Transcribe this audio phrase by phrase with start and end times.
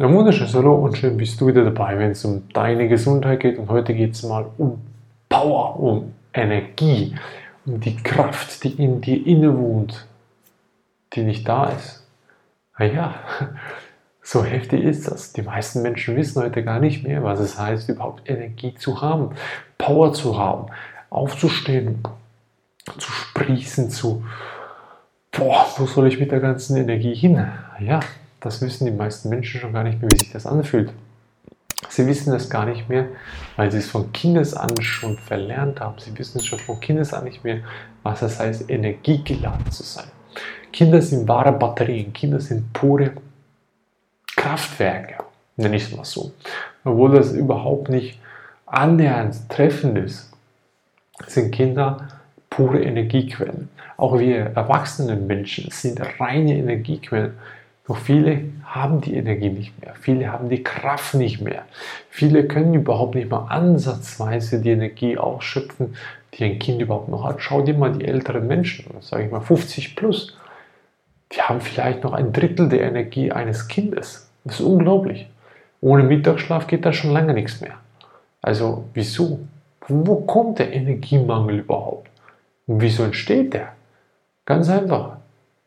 [0.00, 3.58] Ein wunderschönes Hallo und schön bist du wieder dabei, wenn es um deine Gesundheit geht.
[3.58, 4.80] Und heute geht es mal um
[5.28, 7.14] Power, um Energie,
[7.66, 10.06] um die Kraft, die in dir innewohnt,
[11.12, 12.02] die nicht da ist.
[12.78, 13.14] Naja,
[14.22, 15.34] so heftig ist das.
[15.34, 19.32] Die meisten Menschen wissen heute gar nicht mehr, was es heißt, überhaupt Energie zu haben,
[19.76, 20.68] Power zu haben,
[21.10, 21.98] aufzustehen,
[22.96, 24.24] zu sprießen, zu,
[25.30, 27.46] boah, wo soll ich mit der ganzen Energie hin?
[27.80, 28.00] Ja,
[28.40, 30.92] das wissen die meisten Menschen schon gar nicht mehr, wie sich das anfühlt.
[31.88, 33.06] Sie wissen das gar nicht mehr,
[33.56, 35.98] weil sie es von Kindes an schon verlernt haben.
[35.98, 37.60] Sie wissen es schon von Kindes an nicht mehr,
[38.02, 40.06] was es heißt, energiegeladen zu sein.
[40.72, 43.12] Kinder sind wahre Batterien, Kinder sind pure
[44.36, 45.24] Kraftwerke,
[45.56, 46.32] nenne ich es mal so.
[46.84, 48.18] Obwohl das überhaupt nicht
[48.66, 50.30] annähernd treffend ist,
[51.26, 52.08] sind Kinder
[52.48, 53.68] pure Energiequellen.
[53.96, 57.34] Auch wir erwachsenen Menschen sind reine Energiequellen.
[57.90, 59.96] Doch viele haben die Energie nicht mehr.
[60.00, 61.64] Viele haben die Kraft nicht mehr.
[62.08, 65.96] Viele können überhaupt nicht mal ansatzweise die Energie ausschöpfen,
[66.34, 67.42] die ein Kind überhaupt noch hat.
[67.42, 70.38] Schau dir mal die älteren Menschen, sage ich mal 50 plus.
[71.32, 74.30] Die haben vielleicht noch ein Drittel der Energie eines Kindes.
[74.44, 75.28] Das ist unglaublich.
[75.80, 77.74] Ohne Mittagsschlaf geht da schon lange nichts mehr.
[78.40, 79.40] Also wieso?
[79.88, 82.08] Wo kommt der Energiemangel überhaupt?
[82.68, 83.72] Und wieso entsteht der?
[84.46, 85.19] Ganz einfach.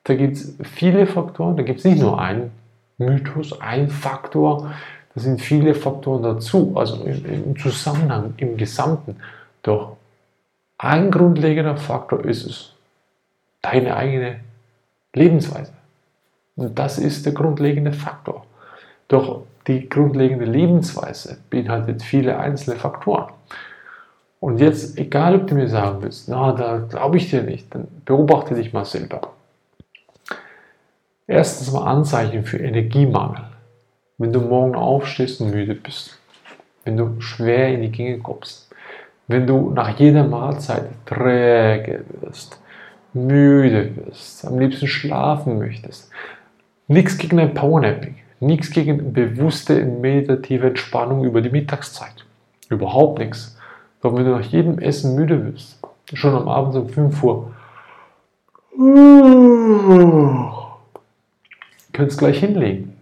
[0.03, 2.51] Da gibt es viele Faktoren, da gibt es nicht nur einen
[2.97, 4.73] Mythos, ein Faktor,
[5.15, 9.17] da sind viele Faktoren dazu, also im Zusammenhang, im Gesamten.
[9.61, 9.97] Doch
[10.77, 12.73] ein grundlegender Faktor ist es,
[13.61, 14.39] deine eigene
[15.13, 15.71] Lebensweise.
[16.55, 18.45] Und das ist der grundlegende Faktor.
[19.07, 23.31] Doch die grundlegende Lebensweise beinhaltet viele einzelne Faktoren.
[24.39, 27.87] Und jetzt, egal ob du mir sagen willst, na, da glaube ich dir nicht, dann
[28.03, 29.21] beobachte dich mal selber.
[31.33, 33.45] Erstens mal Anzeichen für Energiemangel.
[34.19, 36.19] Wenn du morgen aufstehst und müde bist,
[36.83, 38.69] wenn du schwer in die Gänge kommst,
[39.27, 42.61] wenn du nach jeder Mahlzeit träge wirst,
[43.13, 46.11] müde wirst, am liebsten schlafen möchtest.
[46.87, 52.25] Nichts gegen ein Powernapping, nichts gegen bewusste meditative Entspannung über die Mittagszeit.
[52.69, 53.57] Überhaupt nichts.
[54.03, 55.79] Doch wenn du nach jedem Essen müde wirst,
[56.13, 57.51] schon am Abend um 5 Uhr,
[61.93, 62.97] könntest gleich hinlegen.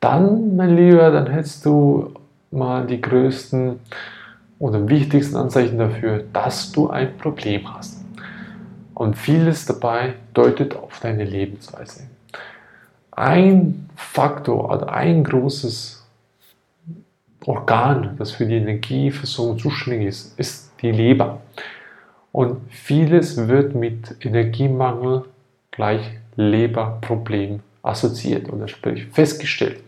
[0.00, 2.12] Dann, mein Lieber, dann hättest du
[2.50, 3.80] mal die größten
[4.58, 8.04] oder wichtigsten Anzeichen dafür, dass du ein Problem hast.
[8.94, 12.08] Und vieles dabei deutet auf deine Lebensweise.
[13.12, 16.04] Ein Faktor oder ein großes
[17.46, 21.40] Organ, das für die Energieversorgung zuständig ist, ist die Leber.
[22.32, 25.24] Und vieles wird mit Energiemangel
[25.70, 26.02] gleich
[26.36, 29.80] Leberproblem assoziiert oder sprich festgestellt.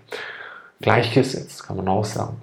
[0.80, 2.38] Gleichgesetzt kann man auch sagen.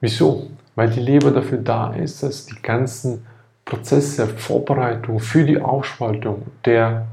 [0.00, 0.50] Wieso?
[0.74, 3.26] Weil die Leber dafür da ist, dass die ganzen
[3.64, 7.06] Prozesse, Vorbereitung für die Ausspaltung der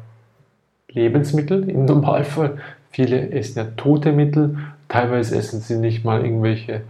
[0.90, 2.58] Lebensmittel im Normalfall,
[2.92, 4.58] viele essen ja tote Mittel,
[4.88, 6.82] teilweise essen sie nicht mal irgendwelche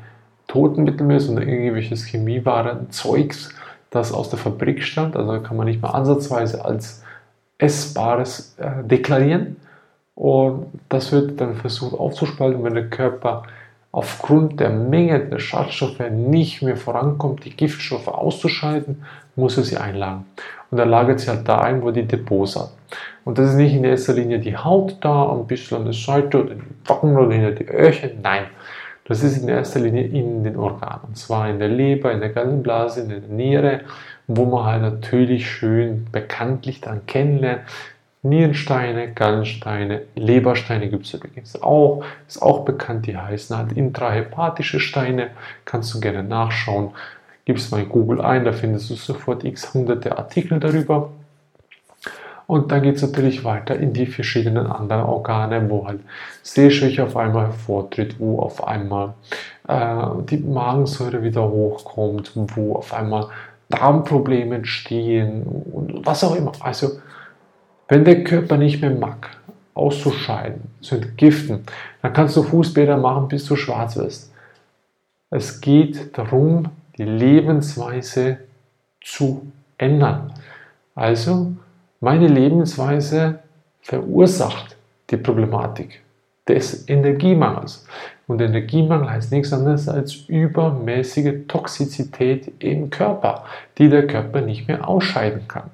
[0.48, 3.50] toten Mittel mehr, sondern irgendwelches Chemiewaren, Zeugs,
[3.90, 7.04] das aus der Fabrik stammt, also kann man nicht mal ansatzweise als
[7.58, 9.58] essbares äh, deklarieren.
[10.20, 13.44] Und das wird dann versucht aufzuspalten, wenn der Körper
[13.94, 19.06] aufgrund der Menge der Schadstoffe nicht mehr vorankommt, die Giftstoffe auszuscheiden,
[19.38, 20.26] muss er sie einlagern.
[20.72, 22.72] Und er lagert sie halt da ein, wo die Depots hat.
[23.24, 26.44] Und das ist nicht in erster Linie die Haut da, ein bisschen an der Seite
[26.44, 28.20] oder die Backen oder hinter die Öhrchen.
[28.22, 28.44] Nein,
[29.06, 31.04] das ist in erster Linie in den Organen.
[31.08, 33.80] Und zwar in der Leber, in der Gallenblase, in der Niere,
[34.28, 37.62] wo man halt natürlich schön bekanntlich dann kennenlernt,
[38.22, 42.04] Nierensteine, Gallensteine, Lebersteine gibt es übrigens auch.
[42.28, 45.32] Ist auch bekannt, die heißen halt intrahepatische Steine.
[45.64, 46.92] Kannst du gerne nachschauen.
[47.46, 51.12] Gibst mal in Google ein, da findest du sofort x hunderte Artikel darüber.
[52.46, 56.00] Und dann geht es natürlich weiter in die verschiedenen anderen Organe, wo halt
[56.42, 59.14] Sehschwäche auf einmal hervortritt, wo auf einmal
[59.68, 63.28] äh, die Magensäure wieder hochkommt, wo auf einmal
[63.70, 66.52] Darmprobleme entstehen und was auch immer.
[66.60, 67.00] Also
[67.90, 69.32] wenn der Körper nicht mehr mag,
[69.74, 71.66] auszuscheiden, zu entgiften,
[72.02, 74.32] dann kannst du Fußbäder machen, bis du schwarz wirst.
[75.32, 78.38] Es geht darum, die Lebensweise
[79.02, 80.34] zu ändern.
[80.96, 81.54] Also,
[82.00, 83.40] meine Lebensweise
[83.82, 84.76] verursacht
[85.10, 86.02] die Problematik
[86.48, 87.86] des Energiemangels.
[88.28, 93.46] Und Energiemangel heißt nichts anderes als übermäßige Toxizität im Körper,
[93.78, 95.72] die der Körper nicht mehr ausscheiden kann.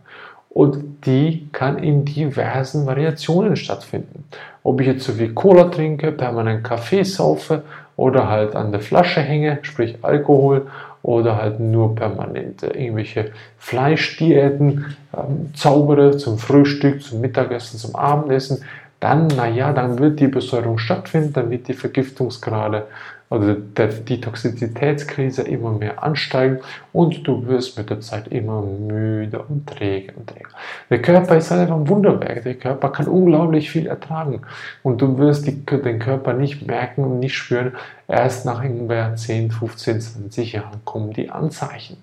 [0.55, 4.23] Und die kann in diversen Variationen stattfinden.
[4.63, 7.63] Ob ich jetzt so viel Cola trinke, permanent Kaffee saufe
[7.97, 10.67] oder halt an der Flasche hänge, sprich Alkohol,
[11.01, 18.63] oder halt nur permanent irgendwelche Fleischdiäten ähm, zaubere zum Frühstück, zum Mittagessen, zum Abendessen,
[19.01, 22.87] dann, naja, dann wird die Besäuerung stattfinden, dann wird die Vergiftungsgrade
[23.29, 26.59] also die Toxizitätskrise immer mehr ansteigen
[26.93, 30.49] und du wirst mit der Zeit immer müde und träge und träge.
[30.89, 32.43] Der Körper ist einfach ein Wunderwerk.
[32.43, 34.41] Der Körper kann unglaublich viel ertragen
[34.83, 37.73] und du wirst die, den Körper nicht merken und nicht spüren.
[38.07, 41.97] Erst nach ungefähr 10, 15, 20 Jahren kommen die Anzeichen.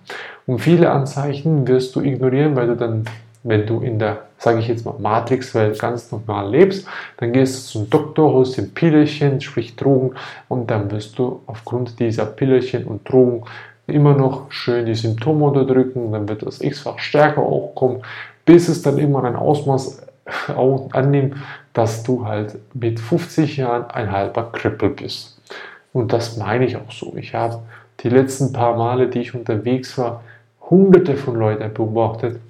[0.46, 3.04] Und viele Anzeichen wirst du ignorieren, weil du dann
[3.44, 6.86] wenn du in der, sage ich jetzt mal, Matrix-Welt ganz normal lebst,
[7.18, 10.16] dann gehst du zum Doktor, holst dir Pillerchen, sprich Drogen,
[10.48, 13.44] und dann wirst du aufgrund dieser Pillerchen und Drogen
[13.86, 18.02] immer noch schön die Symptome unterdrücken, dann wird das x-fach stärker hochkommen,
[18.44, 20.02] bis es dann immer ein Ausmaß
[20.92, 21.36] annimmt,
[21.72, 25.40] dass du halt mit 50 Jahren ein halber Krüppel bist.
[25.92, 27.14] Und das meine ich auch so.
[27.16, 27.60] Ich habe
[28.00, 30.22] die letzten paar Male, die ich unterwegs war,
[30.68, 32.40] hunderte von Leuten beobachtet,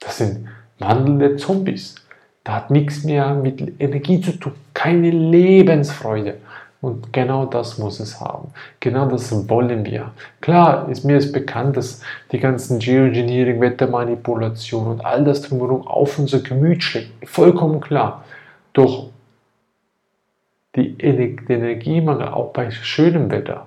[0.00, 1.94] das sind wandelnde Zombies.
[2.44, 6.36] Da hat nichts mehr mit Energie zu tun, keine Lebensfreude.
[6.80, 8.52] Und genau das muss es haben.
[8.80, 10.12] Genau das wollen wir.
[10.40, 16.18] Klar, ist mir ist bekannt, dass die ganzen Geoengineering, Wettermanipulation und all das drumherum auf
[16.18, 17.10] unser Gemüt schlägt.
[17.28, 18.24] Vollkommen klar.
[18.74, 19.08] Doch
[20.76, 23.66] die Energiemangel auch bei schönem Wetter,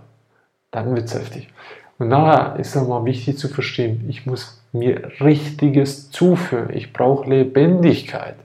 [0.72, 1.50] dann wird es heftig.
[1.98, 6.70] Und daher ist es mal wichtig zu verstehen, ich muss mir Richtiges zuführen.
[6.74, 8.36] Ich brauche Lebendigkeit.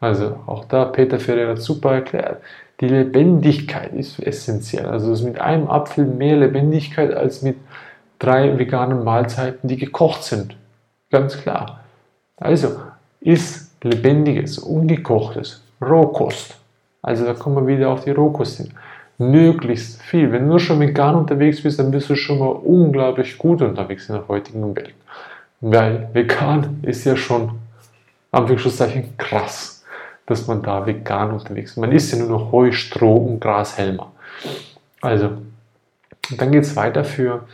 [0.00, 2.42] Also auch da Peter Ferreira super erklärt.
[2.80, 4.86] Die Lebendigkeit ist essentiell.
[4.86, 7.56] Also es ist mit einem Apfel mehr Lebendigkeit als mit
[8.18, 10.56] drei veganen Mahlzeiten, die gekocht sind.
[11.10, 11.80] Ganz klar.
[12.36, 12.76] Also
[13.20, 16.56] ist lebendiges, ungekochtes, Rohkost.
[17.02, 18.72] Also da kommen wir wieder auf die Rohkost hin.
[19.18, 20.32] Möglichst viel.
[20.32, 24.16] Wenn du schon vegan unterwegs bist, dann bist du schon mal unglaublich gut unterwegs in
[24.16, 24.94] der heutigen Welt.
[25.62, 27.52] Weil vegan ist ja schon,
[28.32, 29.84] Anführungszeichen, krass,
[30.26, 31.76] dass man da vegan unterwegs ist.
[31.76, 34.10] Man isst ja nur noch Heu, Stroh und Grashelmer.
[35.00, 35.30] Also,
[36.36, 37.46] dann geht es weiter für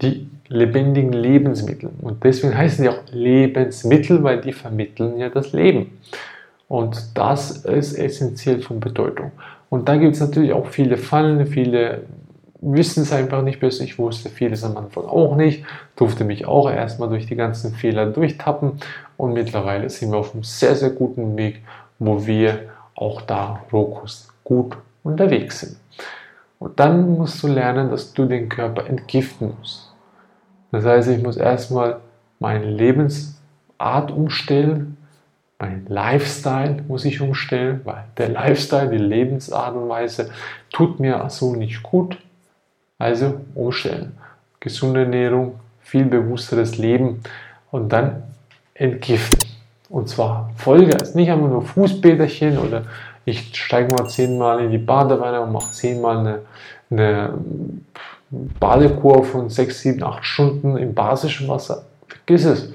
[0.00, 1.90] die lebendigen Lebensmittel.
[2.00, 5.98] Und deswegen heißen die auch Lebensmittel, weil die vermitteln ja das Leben.
[6.68, 9.32] Und das ist essentiell von Bedeutung.
[9.68, 12.02] Und da gibt es natürlich auch viele Fallen, viele
[12.62, 13.84] wissen es einfach nicht besser.
[13.84, 15.64] Ich wusste vieles am Anfang auch nicht,
[15.96, 18.78] durfte mich auch erstmal durch die ganzen Fehler durchtappen
[19.16, 21.62] und mittlerweile sind wir auf einem sehr, sehr guten Weg,
[21.98, 25.76] wo wir auch da Rokus gut unterwegs sind.
[26.58, 29.92] Und dann musst du lernen, dass du den Körper entgiften musst.
[30.70, 31.98] Das heißt, ich muss erstmal
[32.38, 34.96] meine Lebensart umstellen,
[35.58, 40.30] mein Lifestyle muss ich umstellen, weil der Lifestyle, die Lebensart und Weise
[40.72, 42.18] tut mir so nicht gut.
[43.02, 44.12] Also umstellen.
[44.60, 47.20] Gesunde Ernährung, viel bewussteres Leben
[47.72, 48.22] und dann
[48.74, 49.40] entgiften.
[49.88, 52.84] Und zwar Vollgas, nicht einfach nur Fußbäderchen oder
[53.24, 56.38] ich steige mal zehnmal in die Badewanne und mache zehnmal eine,
[56.90, 57.34] eine
[58.60, 61.84] Badekur von sechs, sieben, acht Stunden im basischen Wasser.
[62.06, 62.72] Vergiss es.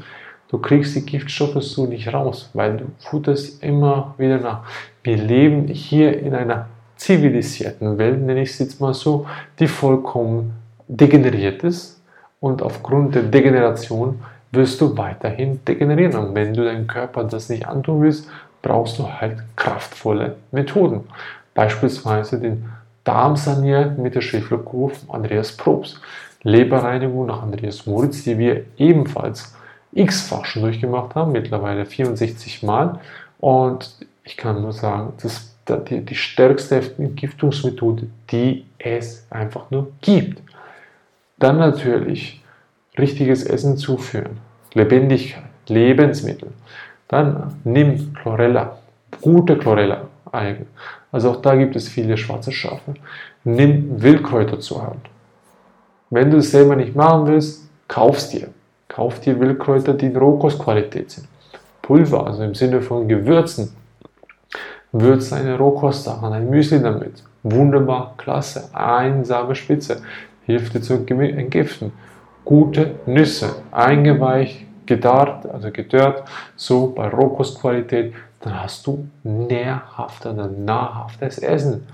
[0.50, 4.64] Du kriegst die Giftstoffe so nicht raus, weil du futterst immer wieder nach.
[5.04, 9.26] Wir leben hier in einer zivilisierten Welt, nenne ich es jetzt mal so,
[9.60, 10.54] die vollkommen
[10.88, 12.02] degeneriert ist
[12.40, 14.20] und aufgrund der Degeneration
[14.52, 16.16] wirst du weiterhin degenerieren.
[16.16, 18.30] Und wenn du deinem Körper das nicht antun willst,
[18.62, 21.04] brauchst du halt kraftvolle Methoden.
[21.54, 22.66] Beispielsweise den
[23.04, 26.00] Darmsanier mit der Schäferkur von Andreas Probst.
[26.44, 29.56] Leberreinigung nach Andreas Moritz, die wir ebenfalls
[29.94, 33.00] x-fach schon durchgemacht haben, mittlerweile 64 Mal.
[33.40, 40.42] Und ich kann nur sagen, das die, die stärkste Entgiftungsmethode, die es einfach nur gibt.
[41.38, 42.44] Dann natürlich
[42.98, 44.38] richtiges Essen zuführen,
[44.74, 46.50] Lebendigkeit, Lebensmittel.
[47.08, 48.78] Dann nimm Chlorella,
[49.22, 50.08] gute Chlorella.
[51.12, 52.96] Also auch da gibt es viele schwarze Schafe.
[53.44, 55.10] Nimm Wildkräuter zur Hand.
[56.10, 58.50] Wenn du es selber nicht machen willst, kaufst dir.
[58.88, 61.28] Kauf dir Wildkräuter, die in Rohkostqualität sind.
[61.82, 63.74] Pulver, also im Sinne von Gewürzen,
[64.92, 67.24] würzt eine Rohkostsachen, ein Müsli damit.
[67.44, 70.02] Wunderbar, klasse, einsame Spitze.
[70.46, 71.92] Hilft dir zu entgiften.
[72.46, 76.24] Gute Nüsse, eingeweicht, gedarrt, also gedörrt,
[76.56, 81.86] so bei Rohkostqualität, dann hast du nährhafter, nahrhaftes Essen.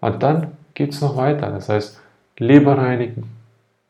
[0.00, 1.50] Und dann geht es noch weiter.
[1.50, 2.00] Das heißt,
[2.38, 3.30] Leber reinigen,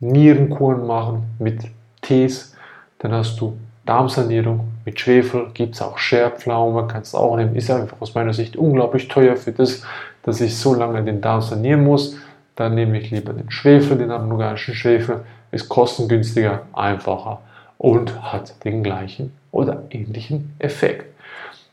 [0.01, 1.63] Nierenkuren machen mit
[2.03, 2.55] Tees,
[2.99, 3.57] dann hast du
[3.87, 8.33] Darmsanierung, mit Schwefel, gibt es auch Scherpflaume, kannst du auch nehmen, ist einfach aus meiner
[8.33, 9.83] Sicht unglaublich teuer für das,
[10.23, 12.17] dass ich so lange den Darm sanieren muss.
[12.57, 17.41] Dann nehme ich lieber den Schwefel, den anorganischen Schwefel, ist kostengünstiger, einfacher
[17.79, 21.07] und hat den gleichen oder ähnlichen Effekt.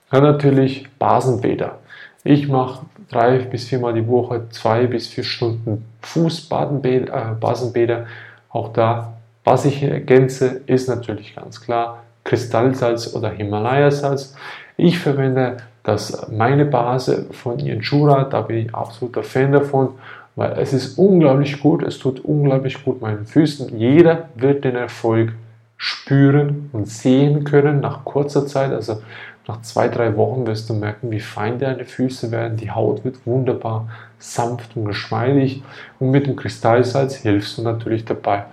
[0.10, 1.80] Dann natürlich Basenbäder.
[2.24, 8.00] Ich mache drei bis viermal die Woche zwei bis vier Stunden Fußbasenbäder.
[8.00, 8.06] Äh.
[8.50, 9.13] Auch da,
[9.44, 14.35] was ich ergänze, ist natürlich ganz klar Kristallsalz oder Himalaya-Salz.
[14.77, 19.89] Ich verwende das meine Base von Injura, da bin ich absoluter Fan davon,
[20.35, 23.77] weil es ist unglaublich gut, es tut unglaublich gut meinen Füßen.
[23.77, 25.33] Jeder wird den Erfolg
[25.77, 28.71] spüren und sehen können nach kurzer Zeit.
[28.71, 29.01] Also
[29.47, 32.57] nach zwei, drei Wochen wirst du merken, wie fein deine Füße werden.
[32.57, 35.63] Die Haut wird wunderbar sanft und geschmeidig.
[35.99, 38.45] Und mit dem Kristallsalz hilfst du natürlich dabei,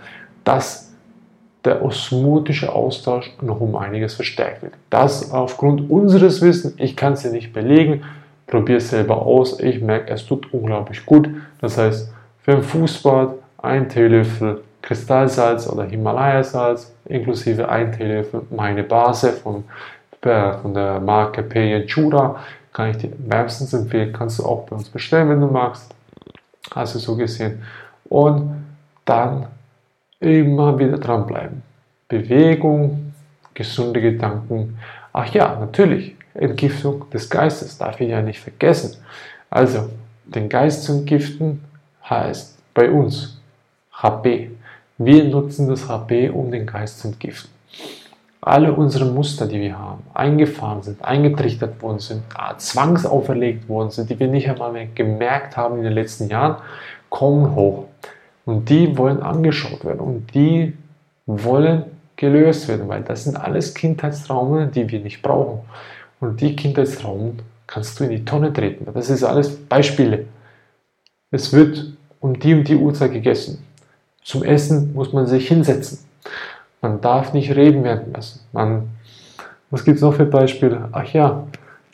[0.45, 0.88] dass
[1.65, 4.75] der osmotische Austausch noch um einiges verstärkt wird.
[4.91, 8.05] Das aufgrund unseres Wissens, ich kann es dir nicht belegen,
[8.47, 9.61] probier es selber aus.
[9.61, 11.29] Ich merke, es tut unglaublich gut.
[11.61, 12.13] Das heißt,
[12.43, 19.65] für ein Fußbad ein Teelöffel Kristallsalz oder Himalaya-Salz inklusive ein Teelöffel meine Base von,
[20.23, 22.37] von der Marke Peyenchura
[22.73, 24.13] kann ich dir wärmstens empfehlen.
[24.13, 25.93] Kannst du auch bei uns bestellen, wenn du magst.
[26.71, 27.63] Also so gesehen.
[28.09, 28.65] Und
[29.05, 29.47] dann
[30.21, 31.63] immer wieder dranbleiben.
[32.09, 33.13] Bewegung,
[33.55, 34.79] gesunde Gedanken.
[35.13, 38.97] Ach ja, natürlich, Entgiftung des Geistes darf ich ja nicht vergessen.
[39.51, 39.89] Also,
[40.25, 41.65] den Geist zu entgiften
[42.09, 43.41] heißt bei uns
[43.93, 44.51] HP.
[44.99, 47.51] Wir nutzen das HP, um den Geist zu entgiften.
[48.41, 52.23] Alle unsere Muster, die wir haben, eingefahren sind, eingetrichtert worden sind,
[52.59, 56.57] zwangsauferlegt worden sind, die wir nicht einmal mehr gemerkt haben in den letzten Jahren,
[57.11, 57.87] kommen hoch.
[58.49, 60.73] Und die wollen angeschaut werden und die
[61.27, 61.85] wollen
[62.17, 65.69] gelöst werden, weil das sind alles Kindheitstraumen, die wir nicht brauchen.
[66.19, 68.87] Und die Kindheitstraumen kannst du in die Tonne treten.
[68.95, 70.25] Das ist alles Beispiele.
[71.31, 73.63] Es wird um die und die Uhrzeit gegessen.
[74.25, 75.99] Zum Essen muss man sich hinsetzen.
[76.81, 78.41] Man darf nicht reden währenddessen.
[78.53, 78.89] Man,
[79.69, 80.89] was gibt es noch für Beispiele?
[80.93, 81.47] Ach ja,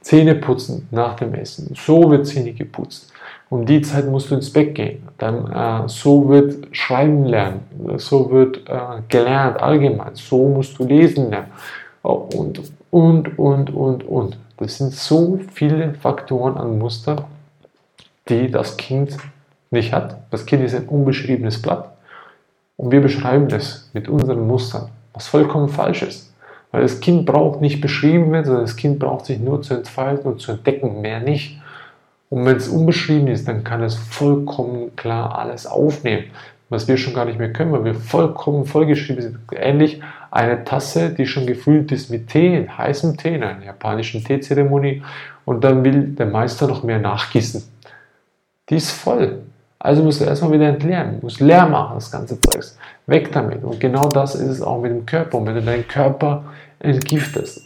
[0.02, 1.75] Zähne putzen nach dem Essen.
[1.75, 3.12] So wird Zähne geputzt.
[3.50, 5.06] Um die Zeit musst du ins Bett gehen.
[5.18, 7.60] Dann äh, so wird Schreiben lernen.
[7.96, 10.14] So wird äh, gelernt allgemein.
[10.14, 11.50] So musst du lesen lernen.
[12.02, 12.60] Und,
[12.90, 14.38] und, und, und, und.
[14.56, 17.26] Das sind so viele Faktoren an Muster,
[18.28, 19.16] die das Kind
[19.70, 20.16] nicht hat.
[20.30, 21.90] Das Kind ist ein unbeschriebenes Blatt.
[22.76, 26.32] Und wir beschreiben es mit unseren Mustern, was vollkommen falsch ist.
[26.72, 30.32] Weil das Kind braucht nicht beschrieben werden, sondern das Kind braucht sich nur zu entfalten
[30.32, 31.60] und zu entdecken, mehr nicht.
[32.30, 36.24] Und wenn es unbeschrieben ist, dann kann es vollkommen klar alles aufnehmen,
[36.68, 39.38] was wir schon gar nicht mehr können, weil wir vollkommen vollgeschrieben sind.
[39.52, 40.00] Ähnlich
[40.30, 45.02] eine Tasse, die schon gefüllt ist mit Tee, heißem Tee, in einer japanischen Teezeremonie,
[45.44, 47.62] und dann will der Meister noch mehr nachgießen.
[48.68, 49.42] Die ist voll.
[49.78, 52.78] Also musst du erstmal wieder entleeren, musst leer machen, das ganze Zeugs.
[53.06, 53.62] Weg damit.
[53.62, 55.36] Und genau das ist es auch mit dem Körper.
[55.36, 56.44] Und wenn du deinen Körper
[56.78, 57.63] entgiftest,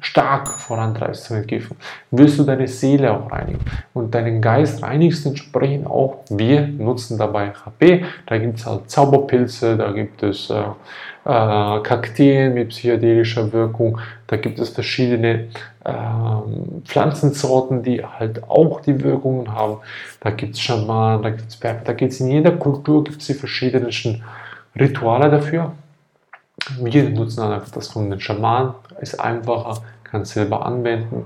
[0.00, 1.76] stark vorantreibst zu entgiften,
[2.10, 3.60] wirst du deine Seele auch reinigen.
[3.94, 6.24] Und deinen Geist reinigst entsprechend auch.
[6.30, 8.04] Wir nutzen dabei HP.
[8.26, 10.62] Da gibt es halt Zauberpilze, da gibt es äh,
[11.24, 13.98] äh, Kakteen mit psychedelischer Wirkung.
[14.26, 15.48] Da gibt es verschiedene
[15.84, 15.92] äh,
[16.84, 19.76] Pflanzensorten, die halt auch die Wirkungen haben.
[20.20, 23.28] Da gibt es Schamanen, da gibt es da gibt es in jeder Kultur gibt es
[23.28, 24.24] die verschiedensten
[24.74, 25.72] Rituale dafür.
[26.80, 31.24] Wir nutzen einfach das von den Schamanen, ist einfacher, kann selber anwenden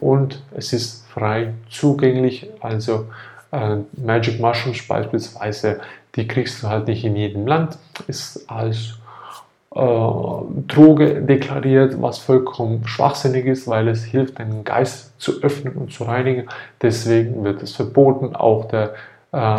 [0.00, 2.48] und es ist frei zugänglich.
[2.60, 3.06] Also
[3.52, 5.80] äh, Magic Mushrooms beispielsweise,
[6.16, 8.98] die kriegst du halt nicht in jedem Land, ist als
[9.74, 15.92] äh, Droge deklariert, was vollkommen schwachsinnig ist, weil es hilft, deinen Geist zu öffnen und
[15.92, 16.48] zu reinigen.
[16.82, 18.34] Deswegen wird es verboten.
[18.34, 18.94] Auch der
[19.32, 19.58] äh,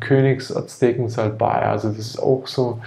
[0.00, 2.80] Königsaztekensalbei, also das ist auch so.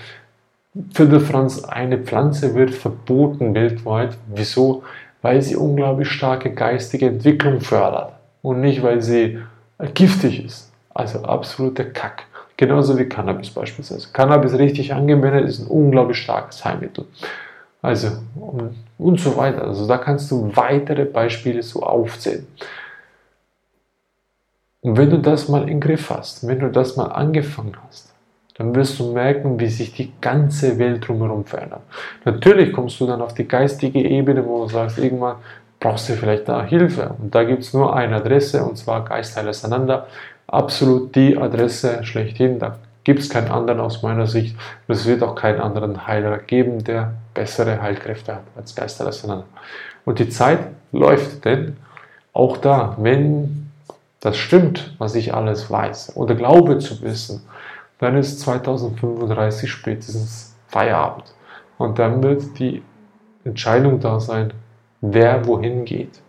[0.92, 4.18] Für Franz, eine Pflanze wird verboten weltweit.
[4.34, 4.84] Wieso?
[5.22, 9.40] Weil sie unglaublich starke geistige Entwicklung fördert und nicht, weil sie
[9.94, 10.72] giftig ist.
[10.94, 12.24] Also absoluter Kack.
[12.58, 14.10] Genauso wie Cannabis beispielsweise.
[14.14, 17.06] Cannabis richtig angewendet ist ein unglaublich starkes Heilmittel.
[17.82, 19.64] Also und, und so weiter.
[19.64, 22.48] Also da kannst du weitere Beispiele so aufzählen.
[24.82, 28.13] Und wenn du das mal im Griff hast, wenn du das mal angefangen hast,
[28.56, 31.82] dann wirst du merken, wie sich die ganze Welt drumherum verändert.
[32.24, 35.38] Natürlich kommst du dann auf die geistige Ebene, wo du sagst, irgendwann
[35.80, 37.16] brauchst du vielleicht da Hilfe.
[37.20, 40.08] Und da gibt es nur eine Adresse, und zwar Geistheil auseinander
[40.48, 42.60] absolut die Adresse schlechthin.
[42.60, 44.56] Da gibt es keinen anderen aus meiner Sicht.
[44.88, 49.46] Und es wird auch keinen anderen Heiler geben, der bessere Heilkräfte hat als Geisterresonanz.
[50.06, 50.60] Und die Zeit
[50.92, 51.78] läuft, denn
[52.34, 53.72] auch da, wenn
[54.20, 57.42] das stimmt, was ich alles weiß oder glaube zu wissen,
[58.04, 61.34] dann ist 2035 spätestens Feierabend.
[61.78, 62.84] Und dann wird die
[63.46, 64.54] Entscheidung da sein,
[65.02, 66.22] wer wohin geht.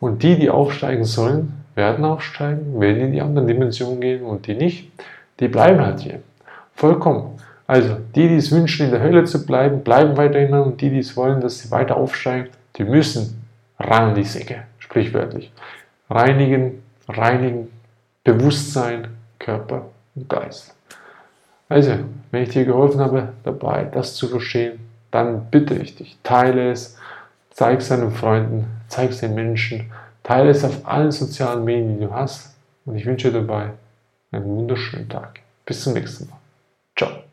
[0.00, 4.54] Und die, die aufsteigen sollen, werden aufsteigen, werden in die anderen Dimensionen gehen und die
[4.54, 4.92] nicht,
[5.40, 6.22] die bleiben halt hier.
[6.74, 7.38] Vollkommen.
[7.66, 10.98] Also die, die es wünschen, in der Hölle zu bleiben, bleiben weiterhin und die, die
[10.98, 13.42] es wollen, dass sie weiter aufsteigen, die müssen
[13.78, 15.52] ran an die Säcke, sprichwörtlich.
[16.10, 17.68] Reinigen, reinigen,
[18.22, 19.08] Bewusstsein,
[19.38, 20.74] Körper und Geist.
[21.68, 21.92] Also,
[22.30, 24.80] wenn ich dir geholfen habe, dabei das zu verstehen,
[25.10, 26.96] dann bitte ich dich, teile es,
[27.50, 29.90] zeig es deinen Freunden, zeig es den Menschen,
[30.22, 32.54] teile es auf allen sozialen Medien, die du hast.
[32.84, 33.70] Und ich wünsche dir dabei
[34.32, 35.40] einen wunderschönen Tag.
[35.64, 36.38] Bis zum nächsten Mal.
[36.96, 37.24] Ciao.